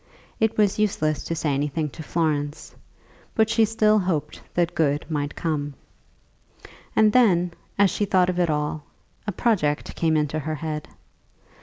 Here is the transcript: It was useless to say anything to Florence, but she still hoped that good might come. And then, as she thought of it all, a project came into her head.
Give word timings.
It 0.39 0.57
was 0.57 0.79
useless 0.79 1.23
to 1.25 1.35
say 1.35 1.53
anything 1.53 1.87
to 1.91 2.01
Florence, 2.01 2.73
but 3.35 3.51
she 3.51 3.65
still 3.65 3.99
hoped 3.99 4.41
that 4.55 4.73
good 4.73 5.05
might 5.11 5.35
come. 5.35 5.75
And 6.95 7.13
then, 7.13 7.53
as 7.77 7.91
she 7.91 8.05
thought 8.05 8.27
of 8.27 8.39
it 8.39 8.49
all, 8.49 8.81
a 9.27 9.31
project 9.31 9.93
came 9.95 10.17
into 10.17 10.39
her 10.39 10.55
head. 10.55 10.87